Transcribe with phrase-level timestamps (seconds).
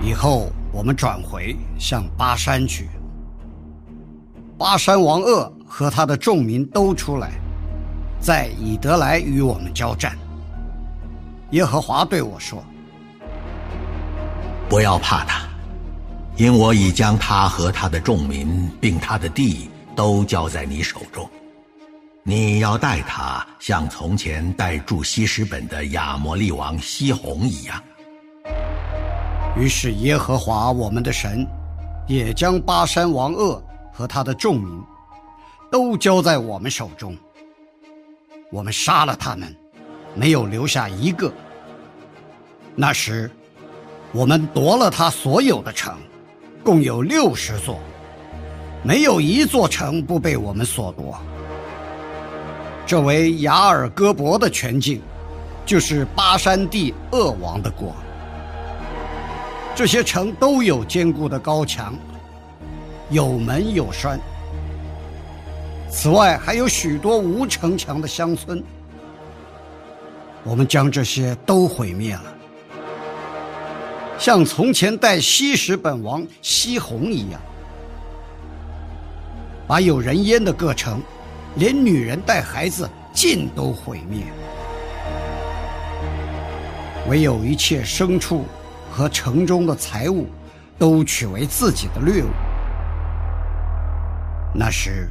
[0.00, 2.88] 以后我们转回向巴山去。
[4.56, 7.32] 巴山王鄂和他的众民都出来。
[8.20, 10.18] 在以德来与我们交战。
[11.52, 12.60] 耶和华对我说
[14.68, 15.46] ：“不要怕他，
[16.36, 21.30] 因我已将他和他的众民，并他的地都交在你手中。
[22.24, 27.80] 你要待他，像从前待住西施本的亚摩利王西宏一样。”
[29.58, 31.44] 于是耶和华我们的神，
[32.06, 33.60] 也将巴山王鄂
[33.92, 34.80] 和他的众民，
[35.68, 37.16] 都交在我们手中。
[38.52, 39.52] 我们杀了他们，
[40.14, 41.32] 没有留下一个。
[42.76, 43.28] 那时，
[44.12, 45.98] 我们夺了他所有的城，
[46.62, 47.80] 共有六十座，
[48.84, 51.18] 没有一座城不被我们所夺。
[52.86, 55.02] 这为雅尔戈伯的全境，
[55.66, 57.92] 就是巴山地恶王的国。
[59.78, 61.94] 这些城都有坚固的高墙，
[63.10, 64.18] 有门有栓。
[65.88, 68.60] 此外，还有许多无城墙的乡村，
[70.42, 72.24] 我们将这些都毁灭了，
[74.18, 77.40] 像从前代西什本王西宏一样，
[79.68, 81.00] 把有人烟的各城，
[81.54, 84.24] 连女人带孩子尽都毁灭，
[87.08, 88.44] 唯有一切牲畜
[88.98, 90.26] 和城中的财物，
[90.76, 92.28] 都取为自己的掠物。
[94.52, 95.08] 那时。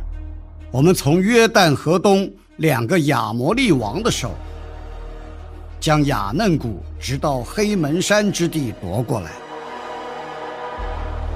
[0.69, 4.31] 我们从约旦河东两个亚摩利王的手，
[5.79, 9.31] 将雅嫩谷直到黑门山之地夺过来。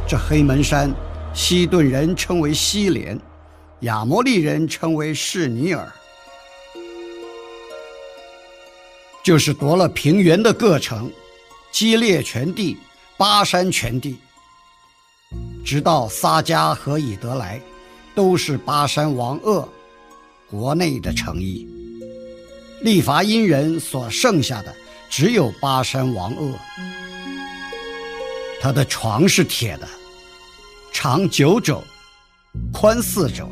[0.05, 0.91] 这黑门山，
[1.33, 3.17] 西顿人称为西连，
[3.79, 5.87] 亚摩利人称为士尼尔，
[9.23, 11.09] 就是夺了平原的各城，
[11.71, 12.77] 基列全地，
[13.17, 14.17] 巴山全地，
[15.65, 17.61] 直到撒迦和以德来。
[18.13, 19.65] 都是巴山王鄂
[20.49, 21.65] 国内的诚意。
[22.81, 24.75] 利伐因人所剩下的
[25.09, 26.53] 只有巴山王鄂，
[28.59, 29.87] 他的床是铁的，
[30.91, 31.81] 长九肘，
[32.73, 33.49] 宽四肘，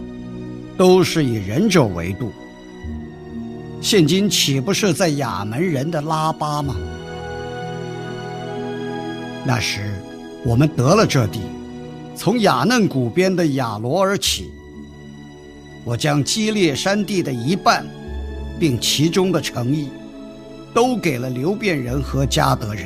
[0.77, 2.29] 都是以人肘为度。
[3.81, 6.75] 现今岂不是在亚门人的拉巴吗？
[9.49, 9.91] 那时
[10.45, 11.39] 我们得了这地。
[12.15, 14.51] 从雅嫩谷边的雅罗而起，
[15.83, 17.83] 我将基列山地的一半，
[18.59, 19.89] 并其中的诚意，
[20.71, 22.85] 都给了流变人和加德人。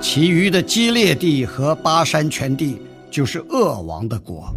[0.00, 2.82] 其余的基列地和巴山全地，
[3.12, 4.52] 就是恶王的国。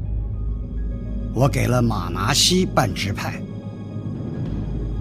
[1.31, 3.39] 我给了马拿西半支派。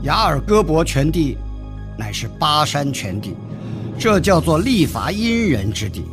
[0.02, 1.38] 雅尔戈伯全地，
[1.96, 3.34] 乃是巴山全地，
[3.98, 6.04] 这叫做立伐因人之地。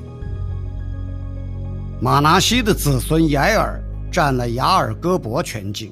[1.99, 3.79] 马拿西的子孙雅尔
[4.11, 5.91] 占了雅尔戈伯全境，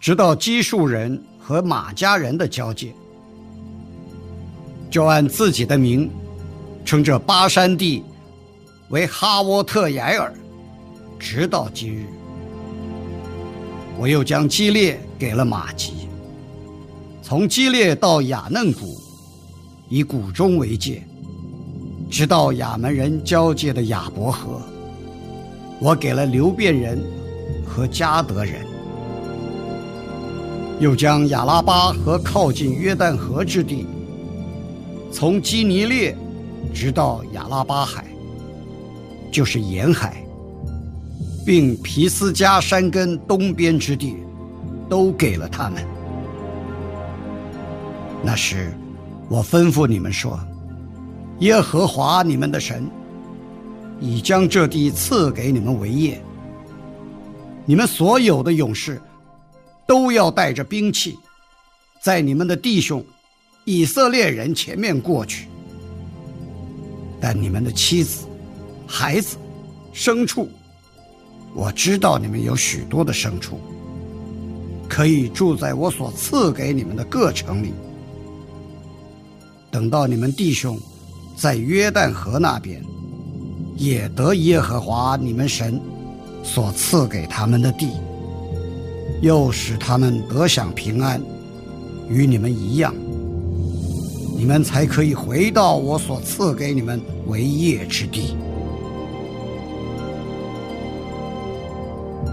[0.00, 2.92] 直到基述人和马家人的交界，
[4.90, 6.10] 就按自己的名
[6.84, 8.04] 称这巴山地
[8.90, 10.34] 为哈沃特雅尔，
[11.18, 12.04] 直到今日。
[13.98, 16.08] 我又将基列给了马吉，
[17.22, 19.01] 从基列到雅嫩谷，
[19.92, 21.02] 以谷中为界。
[22.10, 24.58] 直到亚门人交界的亚伯河，
[25.78, 26.98] 我给了流变人
[27.66, 28.64] 和加德人，
[30.80, 33.86] 又将亚拉巴和靠近约旦河之地，
[35.12, 36.16] 从基尼列
[36.72, 38.06] 直到亚拉巴海，
[39.30, 40.24] 就是沿海，
[41.44, 44.16] 并皮斯加山根东边之地，
[44.88, 45.84] 都给了他们。
[48.22, 48.72] 那时，
[49.32, 50.38] 我吩咐你们说。
[51.38, 52.86] 耶和华你们的神，
[53.98, 56.22] 已将这地赐给你们为业。
[57.64, 59.00] 你们所有的勇士
[59.86, 61.18] 都要带着兵器，
[62.02, 63.02] 在你们的弟兄
[63.64, 65.48] 以色列人前面过去。
[67.18, 68.26] 但你们的妻子、
[68.86, 69.38] 孩子、
[69.94, 70.46] 牲畜，
[71.54, 73.58] 我知道你们有许多的牲畜，
[74.90, 77.72] 可以住在我所赐给你们的各城里。
[79.72, 80.78] 等到你们弟兄
[81.36, 82.80] 在约旦河那边。
[83.74, 85.80] 也得耶和华你们神
[86.44, 87.88] 所赐给他们的地，
[89.22, 91.20] 又使他们得享平安，
[92.08, 92.94] 与你们一样，
[94.36, 98.36] 你们才可以回到我所赐给你们为业之地。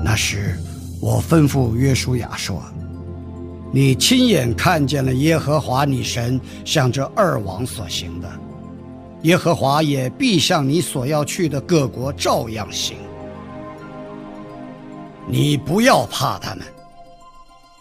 [0.04, 0.56] 那时，
[1.00, 2.62] 我吩咐约书亚说
[3.71, 8.30] ：“你亲眼看见了耶和华你神向这二王所行的。”
[9.24, 12.95] 耶和华也必向你所要去的各国照样行。
[15.27, 16.66] 你不要怕他们，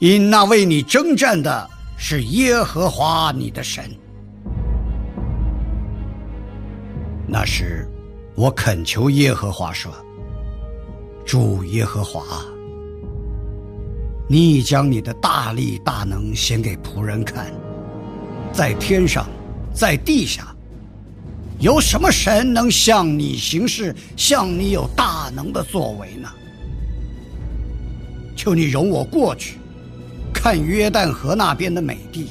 [0.00, 3.84] 因那为你征战的是耶和华你的神。
[7.26, 7.88] 那时，
[8.34, 9.92] 我恳求耶和华说
[11.24, 12.24] ：“主耶和华，
[14.28, 17.50] 你已将你的大力大能显给仆人看，
[18.52, 19.26] 在天上，
[19.72, 20.54] 在地下。”
[21.60, 26.28] 有什么神能向你行事，向你有大能的作为呢？
[28.36, 29.58] 求你容我过去，
[30.32, 32.28] 看约旦河那边的美地，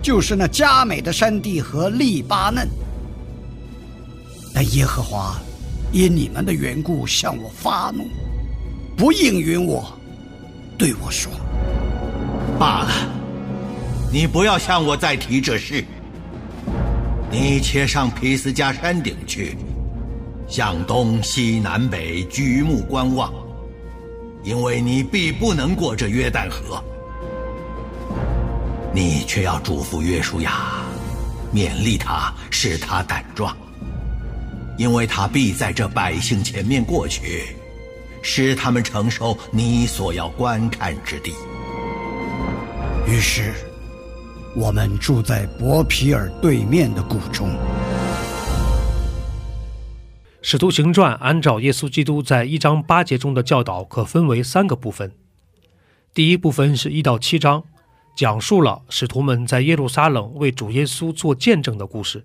[0.00, 2.66] 就是那佳美的山地和利巴嫩。
[4.54, 5.36] 但耶和华
[5.92, 8.06] 因你们的缘故向我发怒，
[8.96, 9.97] 不应允我，
[10.78, 11.32] 对我说
[12.56, 12.92] ：“罢了，
[14.12, 15.84] 你不要向我再提这事。”
[17.30, 19.54] 你且上皮斯加山顶去，
[20.46, 23.30] 向东西南北举目观望，
[24.44, 26.82] 因为你必不能过这约旦河。
[28.94, 30.76] 你却要嘱咐约书亚，
[31.52, 33.54] 勉励他，使他胆壮，
[34.78, 37.54] 因为他必在这百姓前面过去，
[38.22, 41.32] 使他们承受你所要观看之地。
[43.06, 43.52] 于是。
[44.54, 47.50] 我们住在伯皮尔对面的谷中。
[50.42, 55.12] 使徒行传按照耶稣基督在一章八节中的教导，可分为三个部分。
[56.12, 57.62] 第一部分是一到七章，
[58.16, 62.24] 讲述了使徒们在耶路撒冷为主耶稣做见证的故事。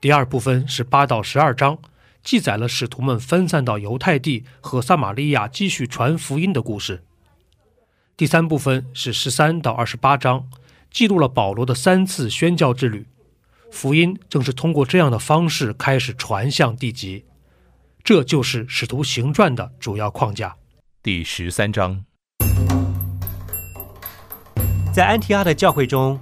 [0.00, 1.76] 第二部分是八到十二章，
[2.26, 7.04] 记载了使徒们分散到犹太地和撒玛利亚继续传福音的故事。
[8.16, 10.48] 第三部分是十三到二十八章。
[10.90, 13.06] 记录了保罗的三次宣教之旅，
[13.70, 17.24] 福音正是通过这样的方式开始传向地极，
[18.02, 20.56] 这就是《使徒行传》的主要框架。
[21.02, 22.04] 第十三章，
[24.92, 26.18] 在安提阿的教会中，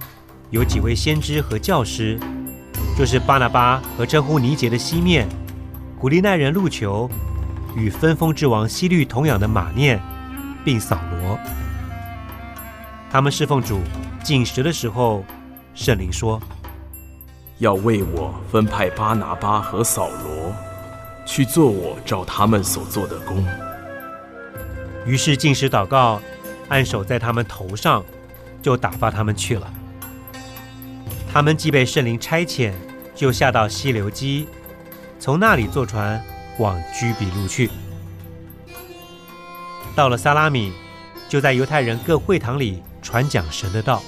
[0.51, 2.19] 有几位先知和教师，
[2.95, 5.27] 就是巴拿巴和称呼尼杰的西面、
[5.97, 7.09] 古利奈人路球
[7.75, 9.99] 与分封之王西律同养的马念，
[10.63, 11.39] 并扫罗，
[13.09, 13.79] 他们侍奉主。
[14.23, 15.23] 进食的时候，
[15.75, 16.41] 圣灵说
[17.59, 20.51] ：“要为我分派巴拿巴和扫罗，
[21.27, 23.45] 去做我照他们所做的工。”
[25.05, 26.19] 于是进食祷告，
[26.69, 28.03] 按手在他们头上，
[28.63, 29.71] 就打发他们去了。
[31.31, 32.73] 他们既被圣灵差遣，
[33.13, 34.47] 就下到溪流基，
[35.25, 36.23] 从那里坐船
[36.59, 37.71] 往居比路去。
[39.95, 40.71] 到了萨拉米，
[41.27, 44.03] 就在犹太人各会堂里传讲神的道。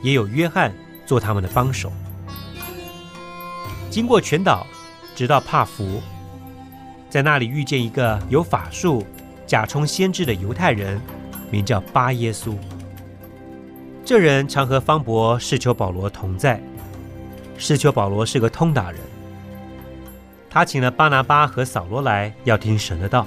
[0.00, 0.72] 也有约翰
[1.04, 1.92] 做他们的帮手。
[3.90, 4.64] 经过全岛，
[5.16, 6.00] 直到帕福，
[7.10, 9.04] 在那里遇见一个有法术、
[9.44, 11.00] 假充先知的犹太人，
[11.50, 12.54] 名叫巴耶稣。
[14.04, 16.62] 这人常和方伯、释丘保罗同在。
[17.56, 19.00] 释丘保罗是个通达人，
[20.50, 23.26] 他请了巴拿巴和扫罗来，要听神的道。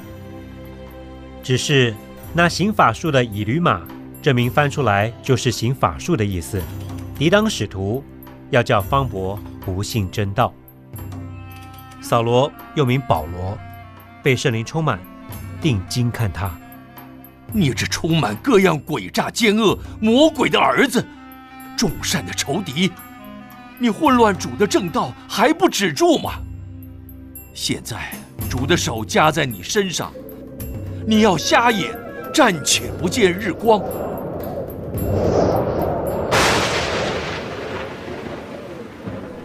[1.44, 1.94] 只是
[2.34, 3.82] 那行法术的以驴马。
[4.22, 6.62] 这名翻出来就是行法术的意思，
[7.18, 8.04] 抵挡使徒，
[8.52, 10.54] 要叫方伯不信真道。
[12.02, 13.58] 扫罗又名保罗，
[14.22, 15.00] 被圣灵充满，
[15.60, 16.52] 定睛看他。
[17.52, 21.04] 你这充满各样诡诈奸恶魔鬼的儿子，
[21.76, 22.92] 众善的仇敌，
[23.80, 26.34] 你混乱主的正道还不止住吗？
[27.54, 27.98] 现在
[28.50, 30.12] 主的手加在你身上，
[31.06, 31.92] 你要瞎眼，
[32.34, 33.82] 暂且不见日光。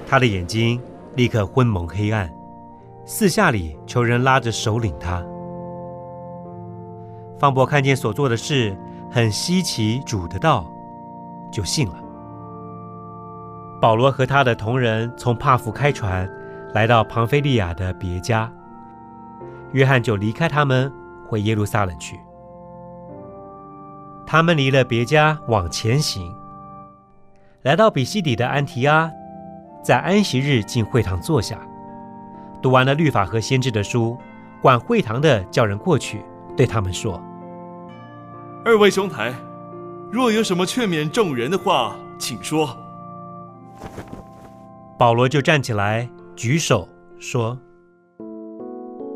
[0.09, 0.81] 他的眼睛
[1.17, 2.33] 立刻昏蒙黑暗，
[3.05, 5.23] 四下里求人拉着手领他。
[7.39, 8.75] 方伯看见所做的事
[9.11, 10.65] 很稀奇，主的道，
[11.53, 11.95] 就信了。
[13.81, 16.27] 保罗和他的同人从帕福开船，
[16.75, 18.51] 来到庞菲利亚的别家，
[19.73, 20.93] 约翰就离开他们，
[21.27, 22.19] 回耶路撒冷去。
[24.27, 26.35] 他们离了别家，往前行，
[27.63, 29.11] 来到比西底的安提阿，
[29.83, 31.59] 在安息日进会堂坐下，
[32.61, 34.19] 读完了律法和先知的书，
[34.61, 36.23] 管会堂的叫人过去，
[36.57, 37.23] 对他们说
[38.67, 39.33] ：“二位兄台，
[40.11, 42.69] 若有什么劝勉众人的话，请说。”
[44.99, 46.87] 保罗就站起来，举手
[47.19, 47.59] 说：“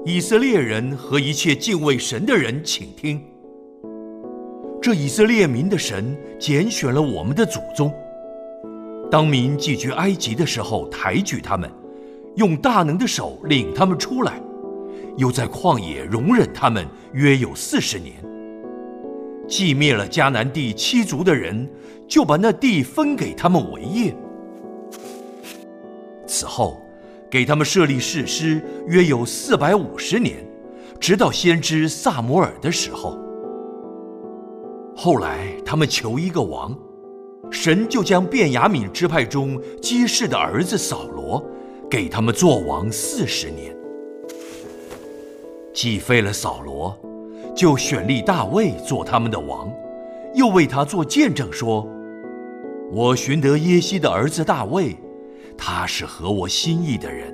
[0.06, 3.22] 以色列人和一切敬畏神的人，请听。
[4.80, 7.92] 这以色列民的神拣选了我们的祖宗，
[9.10, 11.70] 当民寄居埃及的时候，抬举他们，
[12.36, 14.40] 用大能的手领他们出来，
[15.18, 18.14] 又在旷野容忍他们约有四十年。
[19.46, 21.68] 既灭了迦南地七族的人，
[22.08, 24.16] 就把那地分给他们为业。”
[26.26, 26.80] 此后，
[27.30, 30.44] 给他们设立誓师，约有四百五十年，
[30.98, 33.16] 直到先知萨摩尔的时候。
[34.96, 36.76] 后来他们求一个王，
[37.48, 41.40] 神就将便雅悯支派中基士的儿子扫罗，
[41.88, 43.74] 给他们做王四十年。
[45.72, 46.98] 既废了扫罗，
[47.54, 49.72] 就选立大卫做他们的王，
[50.34, 51.88] 又为他做见证说
[52.90, 54.96] ：“我寻得耶西的儿子大卫。”
[55.62, 57.32] 他是合我心意的人，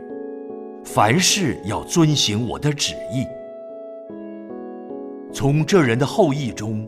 [0.84, 3.24] 凡事要遵行我的旨意。
[5.32, 6.84] 从这人的后裔中，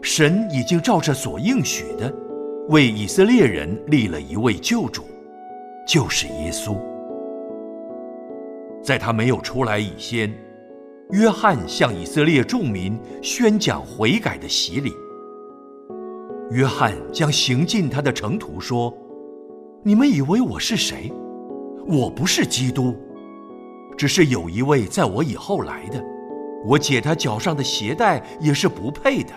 [0.00, 2.14] 神已经照着所应许的，
[2.68, 5.02] 为以色列人立了一位救主，
[5.88, 6.78] 就是耶稣。
[8.80, 10.32] 在他没有出来以前，
[11.10, 14.92] 约翰向以色列众民宣讲悔改的洗礼。
[16.52, 18.96] 约翰将行进他的城途说。
[19.86, 21.12] 你们以为我是谁？
[21.86, 22.96] 我不是基督，
[23.96, 26.04] 只是有一位在我以后来的，
[26.64, 29.32] 我解他脚上的鞋带也是不配的。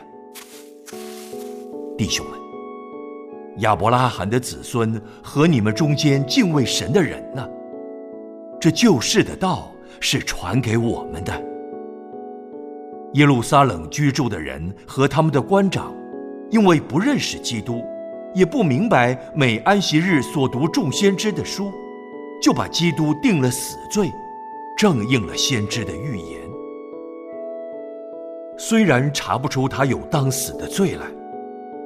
[1.96, 2.40] 弟兄们，
[3.60, 7.48] 亚伯拉罕的子孙和你们中间敬畏神的人呢？
[8.60, 11.32] 这救世的道是传给我们的。
[13.14, 15.94] 耶路撒冷居住的人和他们的官长，
[16.50, 17.84] 因为不认识基督。
[18.34, 21.72] 也不明白每安息日所读众先知的书，
[22.42, 24.12] 就把基督定了死罪，
[24.78, 26.40] 正应了先知的预言。
[28.58, 31.06] 虽然查不出他有当死的罪来，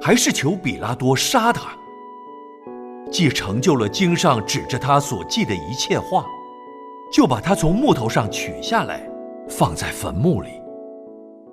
[0.01, 1.69] 还是求比拉多杀他。
[3.12, 6.25] 既成就了经上指着他所记的一切话，
[7.12, 9.07] 就把他从木头上取下来，
[9.47, 10.50] 放在坟墓里。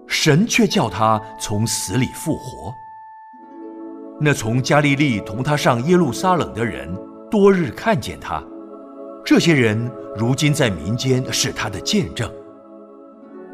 [0.06, 2.74] 神却叫他从死里复活。
[4.22, 6.94] 那从加利利同他上耶路撒冷的人，
[7.30, 8.42] 多日看见他。
[9.24, 12.30] 这些人如今在民间是他的见证。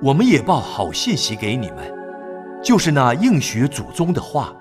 [0.02, 1.78] 我们也报好信息给你们，
[2.64, 4.52] 就是那应许祖宗的话。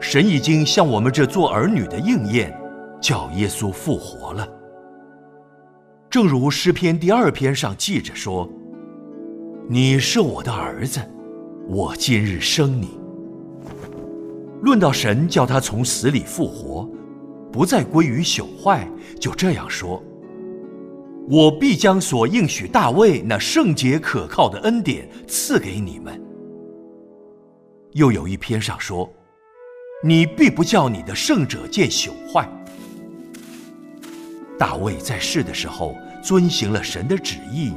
[0.00, 2.52] 神已经向我们这做儿女的应验，
[3.00, 4.46] 叫耶稣复活了。
[6.10, 8.48] 正如诗篇第二篇上记着说
[9.70, 11.00] ：“你是我的儿子，
[11.68, 12.98] 我今日生你。”
[14.62, 16.88] 论到神叫他从死里复活，
[17.52, 18.88] 不再归于朽坏，
[19.20, 20.02] 就这样说
[21.28, 26.20] ：“我必将所应许大卫那圣洁可靠的恩典赐给你们。”
[27.92, 29.08] 又有一篇上说
[30.02, 32.48] ：“你必不叫你的圣者见朽坏。”
[34.58, 37.72] 大卫在世的时候遵行了神的旨意，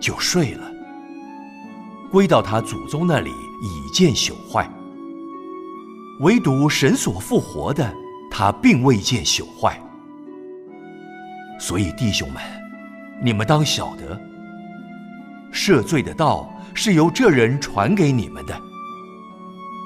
[0.00, 0.72] 就睡了，
[2.10, 4.68] 归到他祖宗那里已见朽坏。
[6.20, 7.92] 唯独神所复活的，
[8.30, 9.80] 他并未见朽坏。
[11.58, 12.42] 所以弟兄们，
[13.22, 14.20] 你们当晓得，
[15.52, 18.60] 赦罪的道是由这人传给你们的。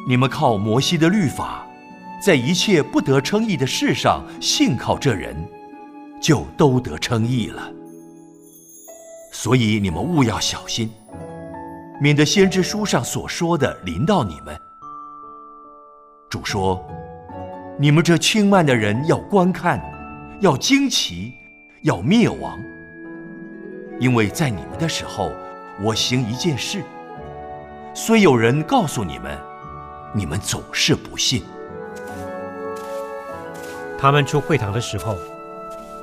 [0.09, 1.67] 你们靠摩西的律法，
[2.25, 5.37] 在一切不得称义的事上信靠这人，
[6.21, 7.73] 就都得称义了。
[9.33, 10.91] 所以你们务要小心，
[12.01, 14.57] 免得先知书上所说的临到你们。
[16.37, 16.87] 主说
[17.81, 19.81] ：“你们这轻慢的人要观看，
[20.41, 21.33] 要惊奇，
[21.81, 22.63] 要灭亡。
[23.99, 25.33] 因为在你们的时候，
[25.83, 26.83] 我行一件事，
[27.95, 29.35] 虽有人告诉你们，
[30.13, 31.43] 你们总是不信。”
[33.99, 35.17] 他们出会堂的时候，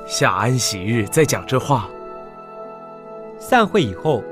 [0.04, 1.88] 下安息日在讲这话，
[3.38, 4.24] 散会以后，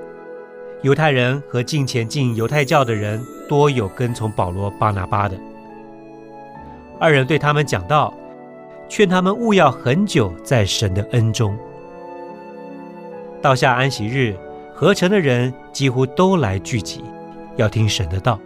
[0.83, 5.37] 犹太人和近前进犹太教的人多有跟从保罗、巴拿巴的。
[7.03, 8.15] 二人对他们讲道，
[8.89, 11.59] 劝他们勿要很久在神的恩中。
[13.41, 14.37] 到下安息日，
[14.73, 17.03] 合成的人几乎都来聚集，
[17.57, 18.39] 要听神的道。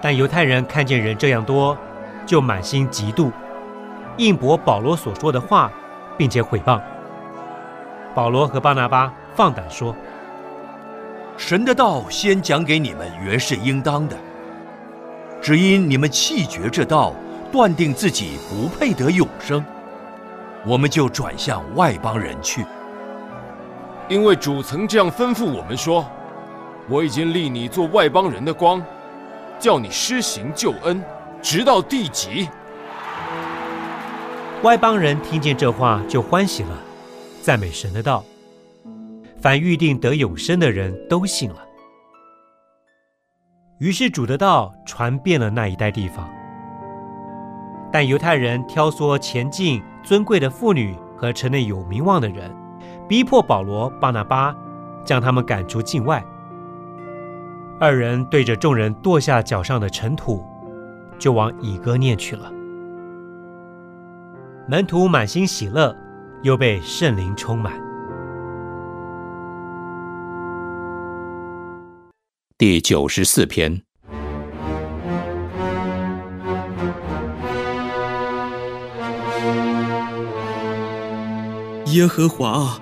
[0.00, 1.76] 但犹太人看见人这样多，
[2.24, 3.32] 就满心嫉妒，
[4.18, 5.72] 应驳保罗所说的话，
[6.16, 6.80] 并且毁谤。
[8.14, 9.92] 保罗和巴拿巴放胆说
[11.36, 14.16] ：“神的道先讲给你们，原是应当的。
[15.46, 17.14] 只因你们弃绝这道，
[17.52, 19.64] 断定自己不配得永生，
[20.66, 22.66] 我们就转向外邦人去。
[24.08, 26.04] 因为主曾这样吩咐我们说：
[26.88, 28.84] 我已经立你做外邦人的光。”
[29.60, 31.00] 叫你施行救恩，
[31.40, 32.48] 直到地极。
[34.64, 36.76] 外邦人听见这话就欢喜了，
[37.40, 38.24] 赞美神的道。
[39.40, 41.65] 凡预定得永生的人都信了。
[43.78, 46.28] 于是主的道传遍了那一带地方。
[47.92, 52.50] 但犹太人挑唆前进尊贵的妇女和城内有名望的人，
[53.08, 54.54] 逼迫保罗、巴拿巴，
[55.04, 56.24] 将他们赶出境外。
[57.78, 60.44] 二人对着众人跺下脚上的尘土，
[61.18, 62.50] 就往以哥念去了。
[64.66, 65.94] 门徒满心喜乐，
[66.42, 67.74] 又被圣灵充满。
[72.58, 73.82] 第九十四篇。
[81.88, 82.80] 耶和华啊，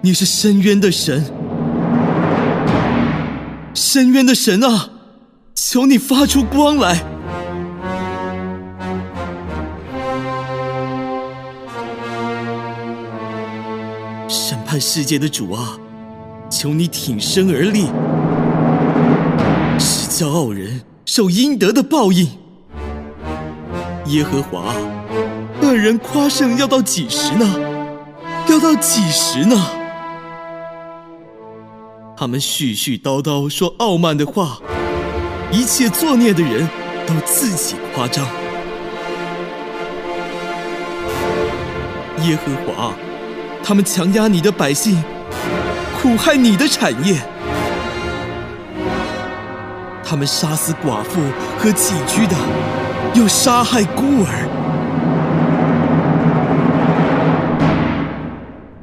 [0.00, 1.24] 你是深渊的神。
[3.74, 4.88] 深渊的神啊，
[5.56, 7.02] 求你发出光来！
[14.28, 15.76] 审判世界的主啊，
[16.48, 17.86] 求你挺身而立，
[20.20, 22.28] 骄傲人受应得的报应。
[24.08, 24.74] 耶和华，
[25.62, 27.58] 恶人夸胜要到几时呢？
[28.46, 29.56] 要到几时呢？
[32.18, 34.58] 他们絮絮叨叨说傲慢的话，
[35.50, 36.68] 一切作孽的人
[37.06, 38.26] 都自己夸张。
[42.26, 42.92] 耶和华，
[43.64, 45.02] 他们强压你的百姓，
[45.98, 47.22] 苦害你的产业。
[50.10, 51.20] 他们杀死寡妇
[51.56, 52.34] 和寄居的，
[53.14, 54.48] 又杀害孤儿。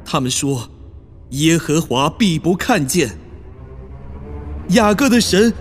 [0.06, 0.70] 他们说，
[1.32, 3.10] 耶和华必不看见。
[4.68, 5.52] 雅各的神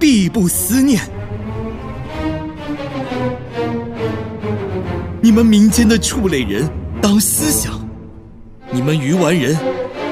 [0.00, 1.02] 必不思念，
[5.20, 6.66] 你们民间的畜类人
[7.02, 7.86] 当思想，
[8.70, 9.54] 你们愚顽人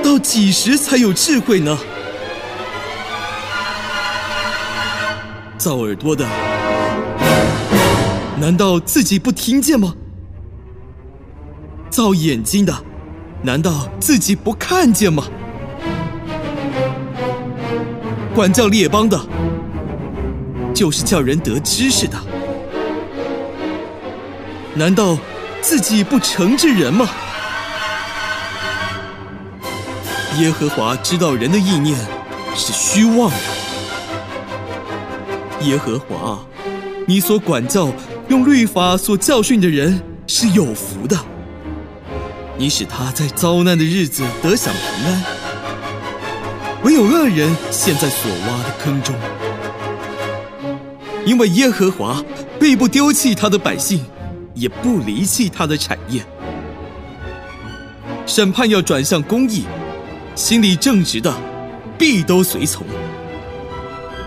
[0.04, 1.78] 到几时才有智慧呢？
[5.62, 6.27] 造耳朵的，
[8.37, 9.94] 难道自己不听见吗？
[11.88, 12.75] 造眼睛的，
[13.42, 15.22] 难道自己不看见吗？
[18.35, 19.16] 管教列邦的，
[20.75, 22.18] 就是叫人得知识的。
[24.75, 25.16] 难道
[25.61, 27.09] 自己不惩治人吗？
[30.40, 31.96] 耶和华知道人的意念
[32.57, 33.62] 是虚妄的。
[35.64, 36.38] 耶和华，
[37.07, 37.92] 你所管教、
[38.29, 41.16] 用律法所教训的人是有福的。
[42.59, 45.22] 你使他在遭难的日子得享平安。
[46.85, 49.14] 唯有恶人陷在所挖的坑中，
[51.25, 52.22] 因为耶和华
[52.59, 54.05] 必不丢弃他的百姓，
[54.55, 56.22] 也不离弃他的产业。
[58.27, 59.64] 审判要转向公义，
[60.35, 61.33] 心里正直的
[61.96, 62.85] 必都随从。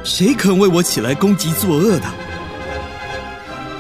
[0.06, 2.06] 谁肯为我起来攻击作恶的？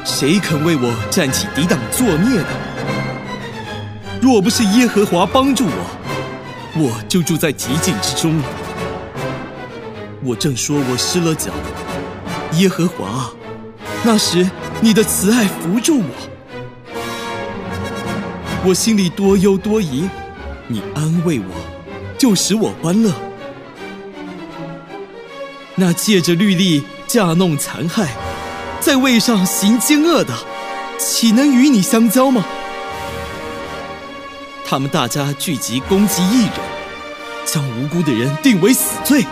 [0.03, 2.47] 谁肯为我站起抵挡作孽的？
[4.19, 5.85] 若不是耶和华帮助我，
[6.77, 8.41] 我就住在极境之中。
[10.23, 11.51] 我正说，我失了脚，
[12.53, 13.29] 耶和华，
[14.03, 14.49] 那时
[14.81, 16.09] 你的慈爱扶住我，
[18.65, 20.09] 我心里多忧多疑，
[20.67, 21.45] 你安慰我，
[22.17, 23.13] 就使我欢乐。
[25.77, 28.15] 那借着律例架弄残害，
[28.79, 30.33] 在位上行奸恶的，
[30.97, 32.45] 岂能与你相交吗？
[34.65, 36.51] 他们大家聚集攻击异人，
[37.45, 39.25] 将无辜的人定为死罪。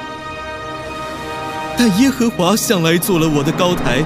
[1.78, 4.04] 但耶和华向来做了我的高台，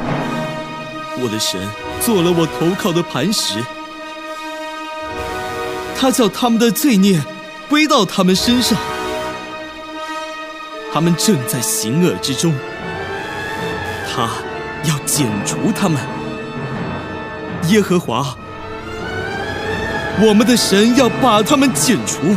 [1.19, 1.60] 我的神
[2.00, 3.62] 做了我投靠的磐石。
[6.00, 7.21] 他叫他们的罪孽
[7.67, 8.78] 归到他们身上。
[10.91, 12.54] 他们正在行恶之中，
[14.10, 14.30] 他
[14.86, 16.02] 要剪除他们。
[17.69, 18.36] 耶和华，
[20.21, 22.36] 我们的神要把他们剪除。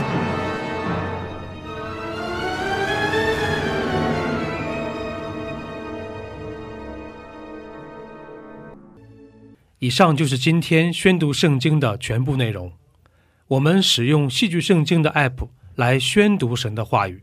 [9.79, 12.71] 以上就是今天宣读圣经的全部内容。
[13.49, 17.23] 我们使用戏剧圣经的 App 来宣读神的话语。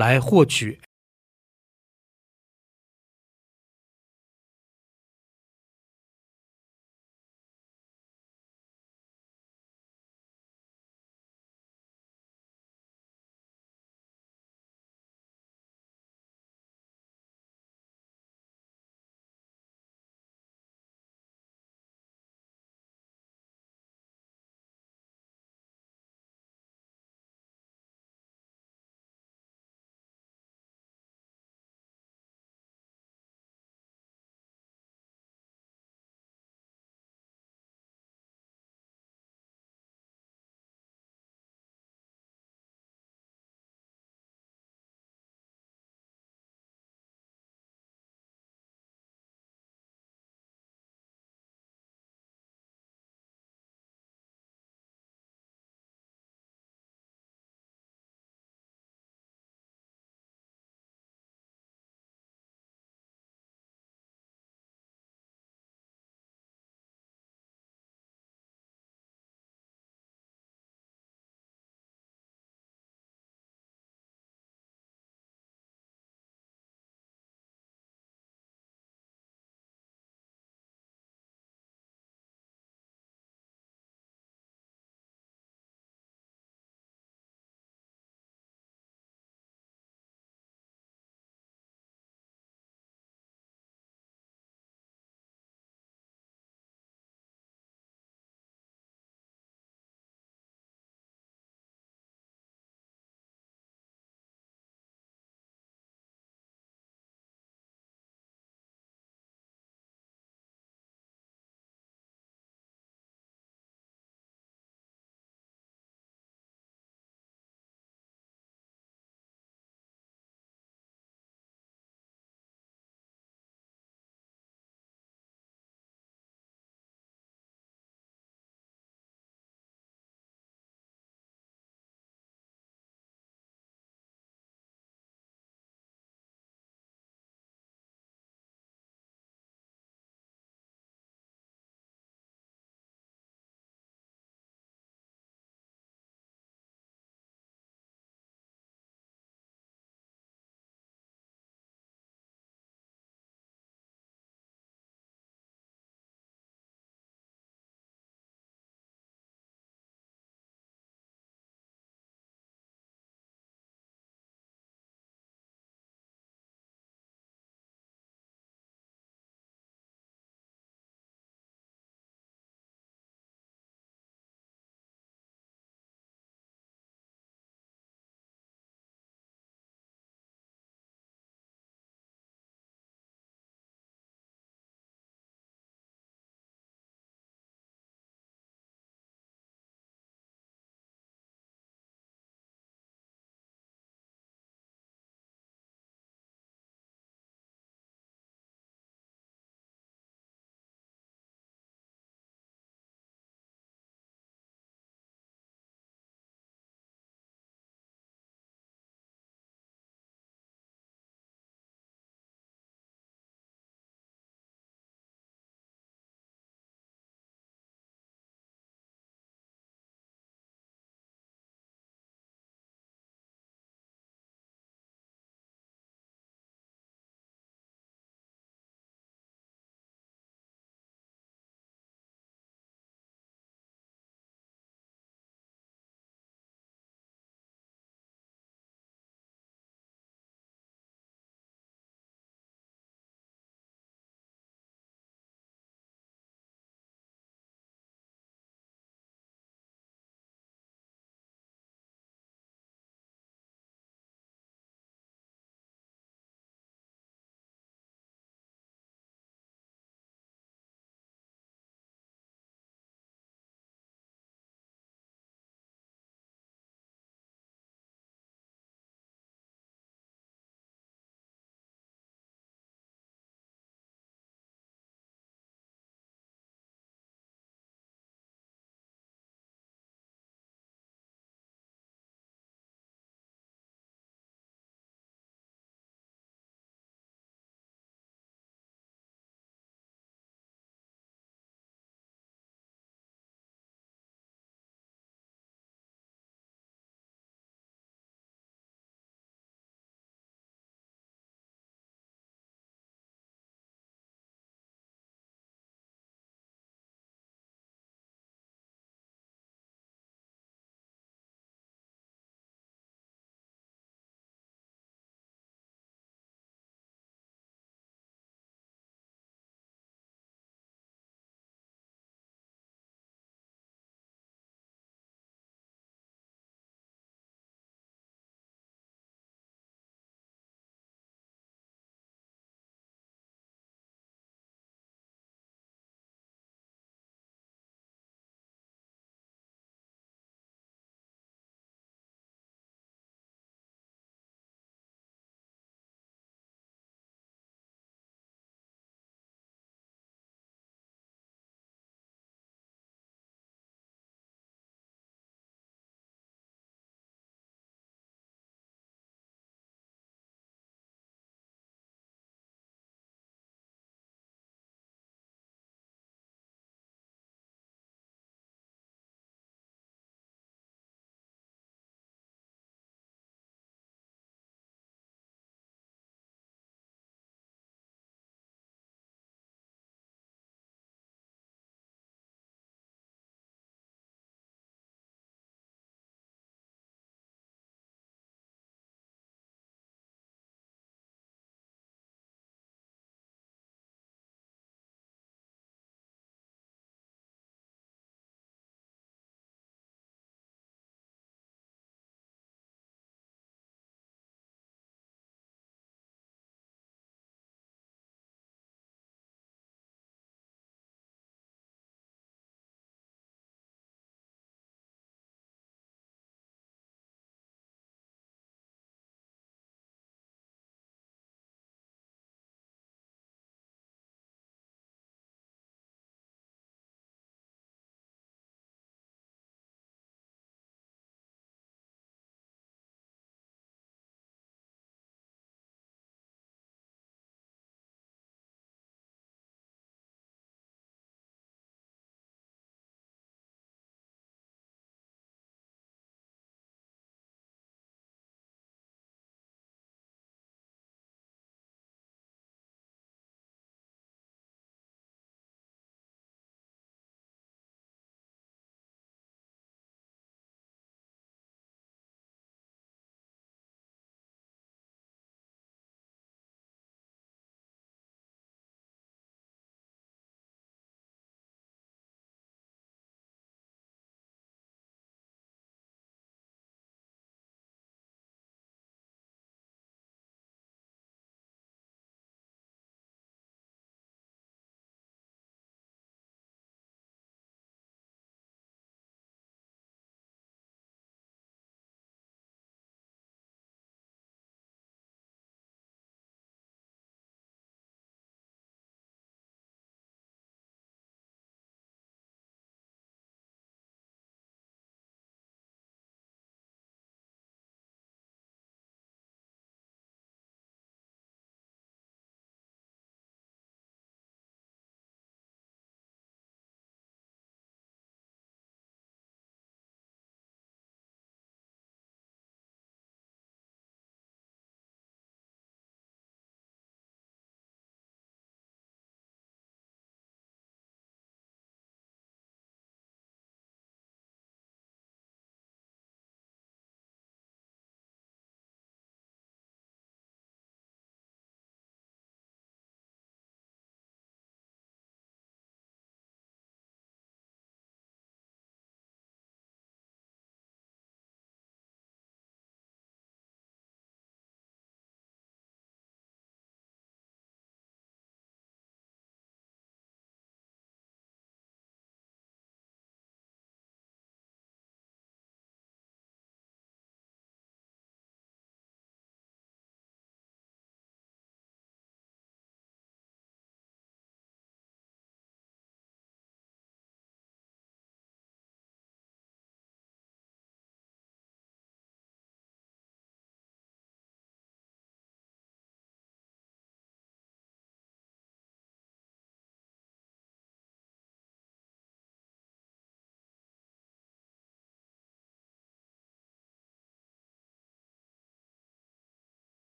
[0.00, 0.80] 来获取